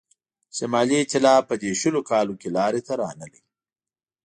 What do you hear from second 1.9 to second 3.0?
کالو کې لاري ته